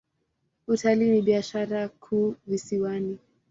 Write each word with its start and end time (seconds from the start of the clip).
Utalii 0.67 1.09
ni 1.09 1.21
biashara 1.21 1.89
kuu 1.89 2.35
visiwani. 2.47 3.17